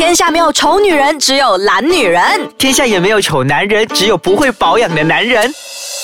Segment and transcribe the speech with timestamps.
[0.00, 2.22] 天下没有丑女人，只有懒女人。
[2.56, 5.52] 天下也没有丑男人，只有不会保养的男人。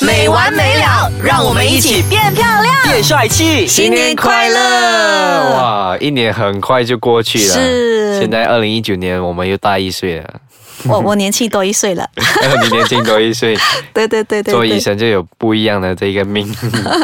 [0.03, 2.75] 没完没了，让我们一起变漂亮。
[2.85, 4.59] 变帅气，新年快乐！
[5.55, 7.55] 哇，一年很快就过去了。
[7.55, 10.35] 是现在二零一九年，我们又大一岁了。
[10.89, 12.09] 我我年轻多一岁了。
[12.63, 13.57] 你年轻多一岁，
[13.93, 16.47] 对对对对做医对，生就有不一样的这个命。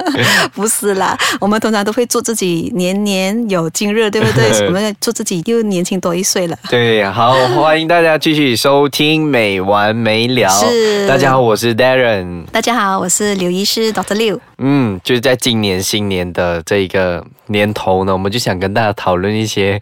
[0.55, 4.67] 不是啦，我们通常都会祝自己年年有今日，对不对？
[4.67, 6.57] 我们祝自己又年轻多一岁了。
[6.69, 10.49] 对，好，欢迎大家继续收听《没完没了》。
[10.69, 12.45] 是大家好，我是 Darren。
[12.53, 14.15] 大家好，我是刘医师 Dr.
[14.15, 14.41] 刘。
[14.59, 19.81] 嗯，就是在今年新年的这一个年头呢，我们就想跟大家讨论一些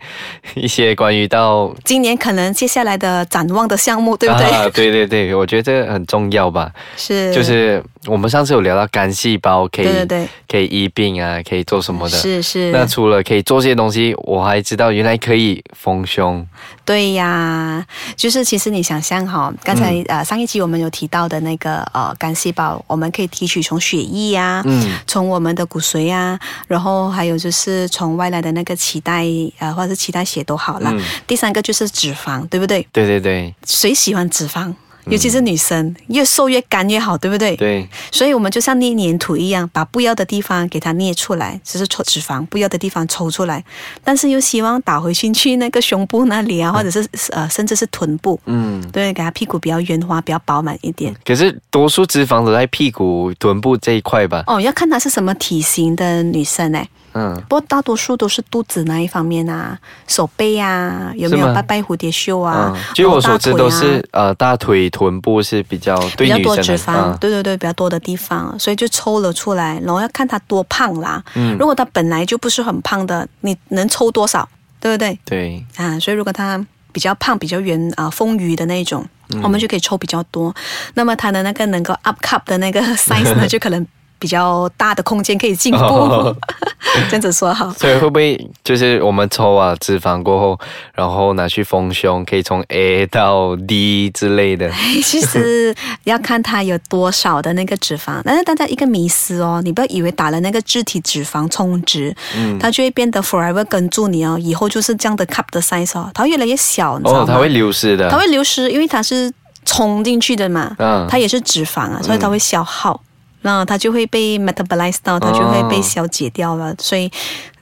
[0.55, 4.47] 一些关于到今年可能接下来的展望的项目，对不对？
[4.47, 6.71] 啊，对对对，我觉得这个很重要吧。
[6.97, 12.17] 是，就是我们上次有聊到肝细胞可以对对对可以医病啊，可以做什么的。
[12.17, 12.73] 是是。
[12.73, 16.47] 那除了可以做这些东西，我还知道原来可以丰胸。
[16.85, 17.85] 对呀，
[18.17, 29.27] 就是其实你想象哈，刚才、嗯呃上一集我们有提到的那个呃肝细胞，我们可以提取从血液呀、嗯从我们的骨髓啊，然后还有就是从外来的那个脐带
[29.59, 30.91] 呃或者是脐带血都好了。
[30.93, 32.87] 嗯第三个就是脂肪，对不对？
[32.93, 34.75] 对对对谁喜欢脂肪？
[35.07, 37.57] 尤其是女生，越瘦越干越好，对不对？
[37.57, 43.65] 对，所以我们就像捏粘土一样，把不要的地方给它捏出来，就是抽脂肪，不要的地方抽出来，
[44.05, 48.81] 但是又希望打回去去那个胸部那里啊，或者是呃甚至是臀部，嗯。
[48.93, 51.15] 对，给它屁股比较圆滑，比较饱满一点。
[51.25, 54.43] 可是多数脂肪都在屁股、臀部这一块吧？
[54.47, 62.73] 哦，要看她是什么体型的女生哎，嗯，不过大多数都是肚子那一方面啊，手背啊，有没有拜拜蝴蝶袖啊？
[62.75, 71.23] 嗯，据我所知都是呃大腿、臀部是比较对比较多脂肪，嗯对对对，比较多的地方，所以就抽了出来，然后要看他多胖啦。
[71.35, 74.49] 嗯如果他本来就不是很胖的，你能抽多少，
[74.81, 75.19] 对不对？
[75.25, 80.55] 对，啊，所以如果他比较胖、比较圆啊、丰腴的那种，嗯我们就可以抽比较多。
[80.95, 83.87] 那么他的那个能够 up cup 的那个 size 呢， 就可能
[84.19, 85.79] 比较大的空间可以进步。
[86.97, 87.71] 哦 这样子说好。
[87.75, 90.61] 所以会不会就是我们抽啊脂肪过后，
[90.95, 94.71] 然后拿去丰胸，可以从 A 到 D 之类的？
[95.03, 95.75] 其实
[96.05, 107.25] 要看它有多少的那个脂肪，但是大家一个迷思哦，你不要以为打了那个肢体脂肪充值，嗯它就会变得 forever 跟住你哦，以后就是这样的 cup 的 size 哦，它会越来越小，你知道吗？
[107.25, 108.11] 哦，它会流失的。
[108.11, 109.33] 它会流失，因为它是
[109.65, 113.01] 冲进去的嘛，嗯它也是脂肪啊，所以它会消耗，
[113.43, 117.11] 那它就会被 metabolize 到，它就会被消解掉了，所以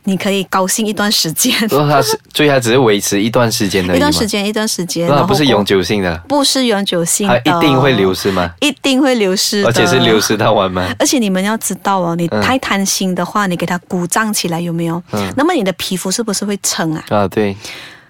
[0.04, 8.50] 你可以高兴一段时间，如果它是， 所以它只是维持一段时间而已一段嘛时间，一段时间，那不是永久性的，不是永久性它，一定会流失吗？
[8.60, 10.88] 一定会流失，而且是流失到完吗？
[10.98, 12.42] 而且你们要知道哦，你嗯。
[12.42, 15.02] 太贪心的话，你给它鼓胀起来有没有？
[15.12, 15.30] 嗯。
[15.36, 17.04] 那么你的皮肤是不是会撑啊？
[17.10, 17.54] 啊，对，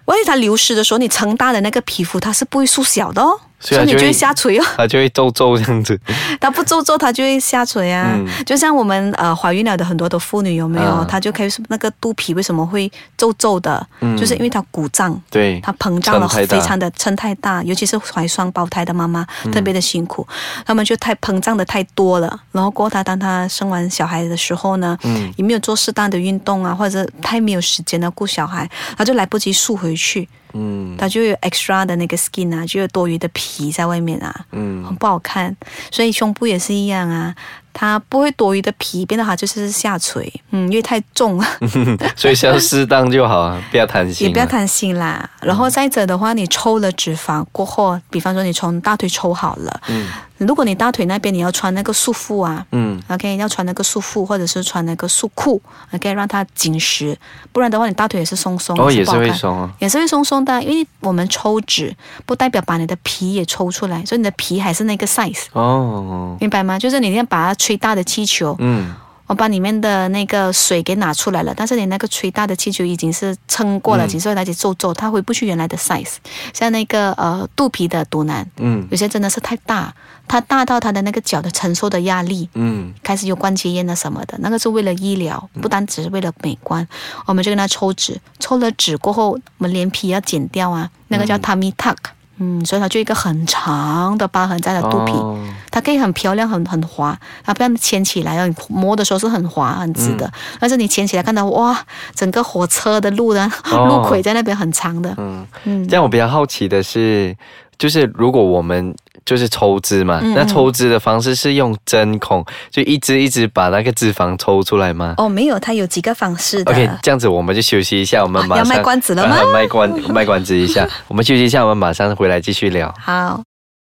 [0.05, 4.65] 万一它流失的时候，你撑大的那个皮肤它是不会缩小的哦，所以你就会所以它就会下垂哦。
[4.77, 5.99] 它就会皱皱这样子。
[6.41, 8.13] 它不皱皱，它就会下垂啊。
[8.15, 10.87] 嗯就像我们呃怀孕了的很多的妇女有没有？
[10.89, 13.85] 啊她就开始那个肚皮为什么会皱皱的？
[14.01, 15.21] 嗯就是因为它鼓胀。
[15.31, 20.27] 对，它膨胀了，非常的撑太大，尤其是怀双胞胎的妈妈嗯特别的辛苦，
[20.65, 22.41] 她们就太膨胀的太多了。
[22.53, 35.57] 然后过她当她生完小孩的时候呢，嗯也没有做适当的运动啊，或者太没有时间了顾小孩，她就来不及束回去，嗯它就有 extra 的那个 skin 啊，就有多余的皮在外面啊，嗯很不好看。
[35.91, 37.35] 所以胸部也是一样啊，
[37.73, 41.47] 它不会多余的皮，变得它就是下垂，嗯，因为太重了。
[42.17, 44.27] 所以需要适当就好，啊，不要贪心。
[44.27, 44.47] 也不要。
[44.47, 45.29] 贪心啦。
[45.43, 52.65] 然后再者的话，你抽了脂肪过后，比方说你从大腿抽好了，嗯如果你大腿那边你要穿那个束缚啊。
[52.73, 55.61] 嗯 OK，要穿那个束缚，或者是穿那个束裤
[55.93, 57.19] ，OK，让它紧实，
[57.53, 59.71] 不然的话，你大腿也是松松的，哦，也是会松啊。
[59.79, 61.97] 也是会松松的，因为我们抽脂
[62.27, 66.79] 不代表把你的皮也抽出来，所以你的皮还是那个 size，哦，明白吗？
[66.79, 68.95] 就是你要把它吹大的气球，嗯
[69.29, 76.17] 我把里面的那个水给拿出来了，但是你那个吹大的气球已经是撑过了，嗯几所以它就皱皱，它回不去原来的 size。
[76.53, 79.95] 像那个呃肚皮的肚腩，嗯有些真的是太大，
[80.27, 82.49] 它大到它的那个脚的承受的压力。
[82.55, 86.87] 嗯开始有关节炎啊什么的，那个是为了医疗，不单只是为了美观。
[87.27, 91.97] 我们就跟他抽脂，抽了脂过后，我们连皮要剪掉啊，那个叫 tummy tuck，
[92.39, 95.13] 嗯，所以它就一个很长的疤痕在它肚皮。
[95.13, 95.39] 哦
[95.71, 100.29] 它可以很漂亮、很很滑，它不要牵起来，你摸的时候是很滑、很直的。
[100.59, 101.79] 但是你牵起来看到哇，
[102.15, 105.15] 整个火车的路呢， 哦路轨在那边很长的。
[105.19, 107.37] 嗯，嗯这样我比较好奇的是，
[107.77, 108.93] 就是如果我们
[109.29, 115.13] 就是抽脂嘛，嗯那抽脂的方式是用针孔，就一支一支把那个脂肪抽出来吗？
[115.19, 116.73] 哦，没有，它有几个方式的。
[116.73, 122.89] OK，这样子我们就休息一下，我们马上、啊要卖关子了吗啊 卖关卖关子一下， 我们休息一下，我们马上回来继续聊。
[122.99, 123.43] 好，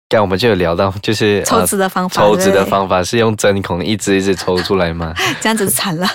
[0.10, 5.14] 刚才我们就有聊到，就是抽呃脂的方法，抽脂的方法是用针孔一支一支抽出来吗？
[5.40, 6.08] 这样子惨了。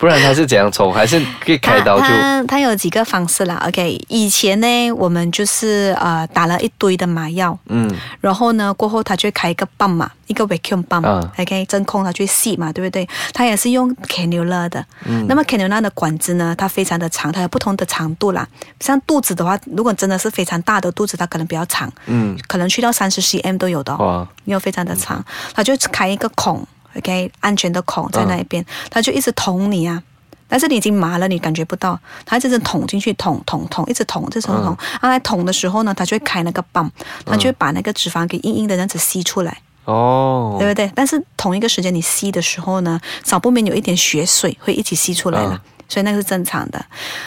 [0.00, 0.90] 不然他是怎样抽？
[0.90, 2.06] 还是可以开刀就？
[2.06, 3.62] 它它有几个方式啦。
[3.66, 13.06] OK，以前呢，我们就是呃打了一堆的麻药，嗯然后呢过后他就开一个泵嘛，一个 vacuum 泵、嗯 OK，真空它去吸嘛，对不对？
[13.34, 14.82] 它也是用 cannula 的。
[15.04, 18.48] 嗯那么 cannula 的管子呢，它非常的长，它有不同的长度啦。
[18.80, 23.98] 像肚子的话，如果真的是非常大的肚子，它可能比较长，嗯，可能去到三十 cm 都有的、哦。
[23.98, 30.02] 哇，没有非常的长，它就开一个孔，OK，安全的孔在那一边，它就一直捅你啊。
[30.48, 34.76] 但是你已经麻了，你感觉不到，它一直捅进去，捅捅捅，一直捅，一直捅捅。
[35.00, 36.90] 啊，在捅的时候呢，它就会开那个泵，
[37.24, 40.90] 它就会把那个脂肪给硬硬的这样子吸出来，哦，对不对？
[40.94, 45.54] 但是同一个时间你吸的时候呢，少不免有一点血水会一起吸出来了。
[45.54, 46.80] 嗯所以那个是正常的。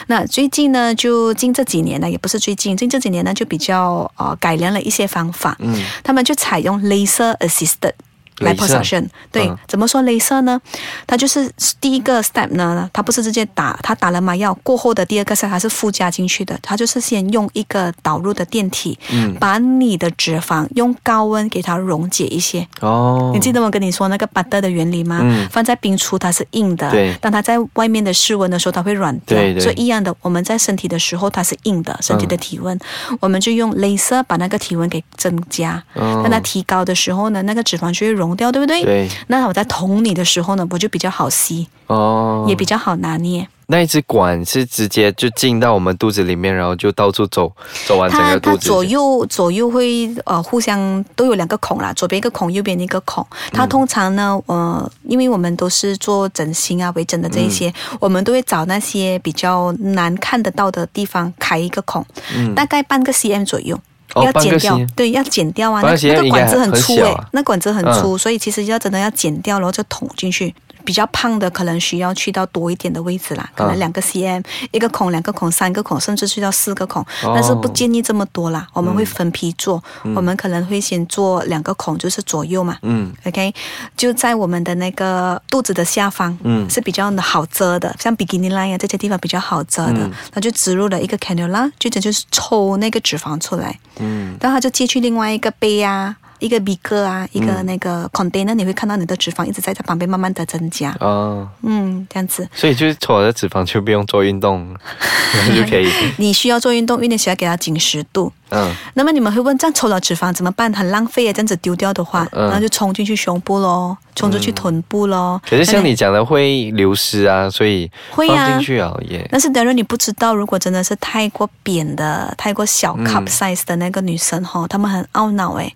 [0.06, 5.54] 那最近呢，就近这几年呢，也不是最近，近这几年呢，就比较呃改良了一些方法。
[5.58, 7.92] 嗯，他们就采用 laser assisted
[8.38, 9.06] 镭射 liposuction。
[9.30, 10.60] 对，嗯怎么说 laser 呢？
[11.06, 11.50] 它就是
[11.80, 22.66] 第一个 step 呢，它不是直接打，它打了麻药过后的第二个 step 它是附加进去的，它就是先用一个导入的电体，嗯把你的脂肪用高温给它溶解一些。
[22.80, 25.20] 哦，你记得我跟你说那个 butter 的原理吗？
[25.22, 29.38] 嗯放在冰处它是硬的，对当它在外面的室温的时候，它会软掉。
[29.38, 32.78] 对对所以一样的，我们在身体的时候它是硬的，身体的体温，
[33.20, 35.82] 我们就用镭射把那个体温给增加。
[35.94, 38.84] 哦当它提高的时候呢，那个脂肪就会溶掉，对不对？
[38.84, 43.48] 对，那我在捅你的时候呢，我就比较好吸，哦，也比较好拿捏。
[43.66, 47.50] 那一支管是直接就进到我们肚子里面，然后就到处走，
[47.86, 48.68] 走完整它它个肚子。
[48.68, 53.26] 左右左右会呃互相都有两个孔啦，左边一个孔，右边一个孔。
[53.30, 62.04] 嗯它通常呢，呃，因为我们都是做整形啊、微整的这一些，嗯我们都会找那些比较难看得到的地方开一个孔，
[62.36, 63.80] 嗯大概半个 cm 左右。
[64.14, 65.82] 哦要剪掉对，要剪掉啊。
[65.82, 70.54] 那个管子很粗诶，那管子很粗，所以其实要真的要剪掉，然后就捅进去。
[70.84, 78.66] 比较胖的可能需要去到多一点的位置啦，可能嗯两个 cm，、一个孔、两个孔、三个孔，甚至去到四个孔，哦但是不建议这么多啦。
[78.72, 79.82] 我们嗯会分批做，
[80.14, 82.76] 我们可能会先做两个孔，就是左右嘛。
[82.82, 83.54] 嗯 OK，
[83.96, 96.16] 就在我们的那个肚子的下方，嗯是比较好遮的，像 bikini line 啊这些地方比较好遮的，嗯那就植入了一个 cannula，就等就是抽那个脂肪出来，嗯然后它就接去另外一个杯啊。
[96.44, 102.46] 一个 b 个啊，一个那个 container，你会看到你的脂肪一直在它旁边慢慢的增加，哦，嗯，这样子。
[102.52, 104.76] 所以就是抽了脂肪就不用做运动，
[105.56, 105.88] 就可以。
[106.18, 108.30] 你需要做运动，因为你需要给它紧实度。
[108.50, 110.72] 嗯那么你们会问，这样抽了脂肪怎么办？
[110.74, 111.32] 很浪费啊！
[111.32, 115.40] 这样子丢掉的话，嗯然后就冲进去胸部咯，冲出去臀部咯。
[115.48, 119.26] 可是像你讲的会流失啊，所以会啊放进去啊也。
[119.32, 125.74] 但是当然你不知道，如果真的是太过扁的、太过小嗯 cup size 的那个女生哈、她们很懊恼诶，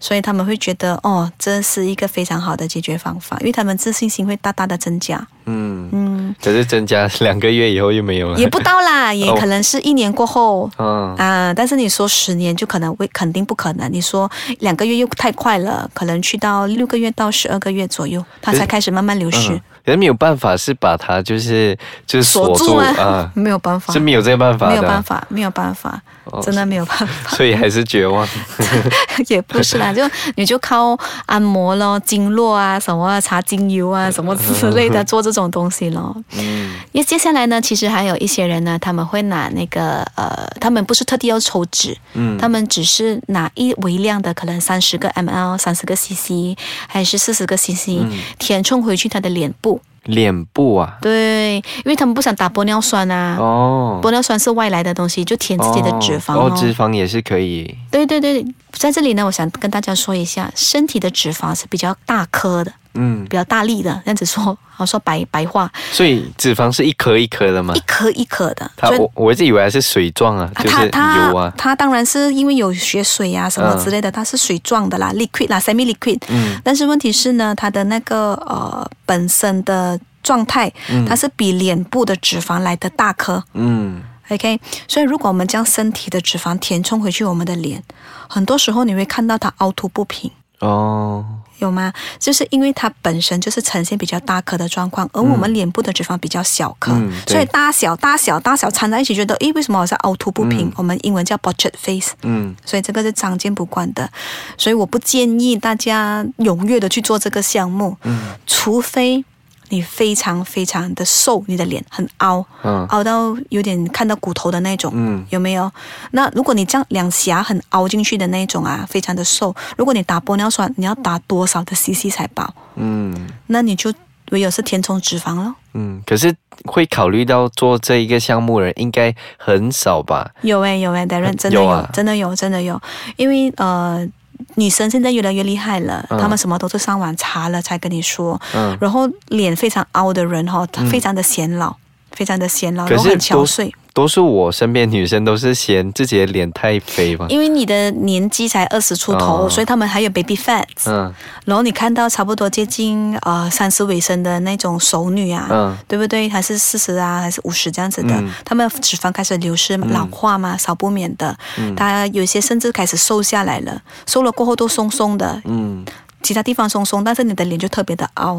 [0.00, 5.26] 所以他们会觉得哦，这是一个非常好的解决方法，因为他们自信心会大大的增加。
[5.48, 8.38] 嗯，嗯，可是增加两个月以后又没有了。
[8.38, 10.70] 也不到啦， 也哦可能是一年过后。
[10.78, 13.90] 嗯啊，但是你说十年就可能会肯定不可能。
[13.92, 14.30] 你说
[14.60, 19.52] 两个月又太快了，可能去到六个月到十二个月左右，它才开始慢慢流失。
[19.52, 27.36] 嗯，可是没有办法是把它就是就是锁住啊，啊，没有办法是，没有这个办法，没有办法，没有办法，哦真的没有办法。
[27.36, 28.26] 所以还是绝望。
[29.28, 30.02] 也不是啦，就
[30.36, 30.96] 你就靠
[31.26, 36.16] 按摩咯、经络啊、什么啊擦精油啊、什么之类的做这种东西咯。
[36.38, 46.56] 嗯因为接下来呢，其实还有一些人呢，他们会拿那个呃，他们不是特地要抽脂，嗯他们只是拿一微量的，可能三十个 ml、三十个 cc
[46.88, 48.06] 还是四十个 cc，、
[48.38, 49.80] 填充回去他的脸部。
[50.04, 53.36] 脸部啊，对，因为他们不想打玻尿酸啊。
[53.38, 57.76] 哦，玻尿酸是外来的东西，就填自己的脂肪哦，脂肪也是可以。
[57.90, 58.42] 对对对，
[58.78, 67.80] 在这里呢，我想跟大家说一下，身体的脂肪是比较大颗的，嗯比，较大粒的，这样子说，好说白白话，所以脂肪是一颗一颗的吗一？
[67.80, 68.70] 颗一颗的。
[68.76, 71.52] 它我我一直以为它是水状啊，就是它油啊。
[71.56, 76.20] 它当然是因为有血水啊什么之类的，它是水状的啦，liquid 啦，semi liquid。
[76.28, 80.72] 嗯但是问题是呢，它的那个呃本身的状态，
[81.08, 83.42] 它是比脸部的脂肪来的大颗。
[83.54, 87.82] 嗯 OK，所以如果我们将身体的脂肪填充回去我们的脸，
[88.28, 90.30] 很多时候你会看到它凹凸不平。
[90.60, 91.24] 哦，
[91.60, 91.92] 有吗？
[92.18, 100.72] 就是因为它本身就是呈现比较大颗的状况，而我们脸部的脂肪比较小颗，嗯所以大小、大小、大小掺在一起，觉得诶，为什么好像凹凸不平？
[100.74, 102.12] 我们英文叫 butchered face。
[102.22, 104.10] 嗯所以这个是常见不惯的，
[104.56, 109.24] 所以我不建议大家踊跃的去做这个项目，嗯除非
[109.70, 115.70] 你非常非常的瘦，你的脸很凹，嗯凹到有点看到骨头的那种，嗯有没有？
[116.12, 122.52] 那如果你这样两颊很凹进去的那种啊，非常的瘦，如果你打玻尿酸，你要打多少的 CC 才饱？
[122.76, 123.92] 嗯那你就
[124.30, 125.54] 唯有是填充脂肪了。
[125.74, 126.34] 嗯，可是
[126.64, 130.30] 会考虑到做这一个项目的人应该很少吧？
[130.42, 132.80] 有诶、有诶、d a r r e n 真的有，有啊真的有，真的有，
[133.16, 134.06] 因为呃。
[134.54, 138.40] 女生现在越来越厉害了，嗯她们什么都是上网查了才跟你说。
[138.54, 141.74] 嗯然后脸非常凹的人哈、哦非常的显老，
[142.12, 143.72] 非常的显老，然后很憔悴。
[143.98, 147.26] 多数我身边女生都是嫌自己的脸太肥嘛。
[147.28, 150.62] 因为你的年纪才二十出头，哦所以他们还有 baby fat。
[150.86, 151.12] 嗯
[151.44, 156.28] 然后你看到差不多接近呃三十尾声的那种熟女啊，嗯对不对？
[156.28, 161.36] 还是四十啊，还是五十这样子的，嗯他们脂肪开始流失、老化嘛，少不免的。
[161.58, 165.84] 嗯他有些甚至开始瘦下来了，瘦了过后都松松的，嗯
[166.22, 168.34] 其他地方松松，但是你的脸就特别的凹，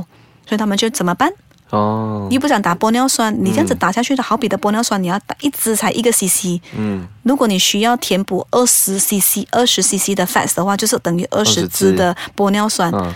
[0.48, 1.30] 所以他们就怎么办？
[1.72, 6.60] 哦你不想打玻尿酸，你这样子打下去的好比的玻尿酸，你要打一支才一个 CC。
[6.76, 13.14] 嗯如果你需要填补二十 CC、二十 CC 的 fats 的话，就是等于二十支的玻尿酸，嗯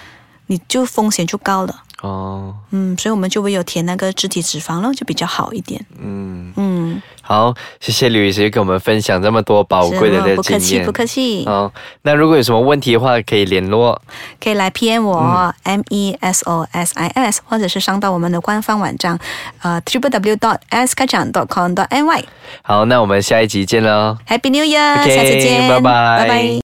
[0.48, 1.84] 你就风险就高了。
[2.02, 5.84] 哦嗯，所以我们就唯有填那个肢体脂肪了，就比较好一点。
[5.98, 6.33] 嗯，
[6.94, 11.44] 嗯，好，谢谢吕医师跟我们分享这么多宝贵的是这个经不客气，不。
[11.44, 11.72] 客气，哦，
[12.04, 14.02] 那如果有什么问题的话，可以联络。
[14.42, 19.18] 可以来 PM 我、M 嗯 E S O S I S，或者是上到我们的官方网站，
[19.62, 22.24] 呃，triple w dot s 开场 dot com dot ny。
[22.62, 24.18] 好，那我们下一集见喽。
[24.28, 26.62] Happy New Year，、OK，下次见，拜拜拜拜。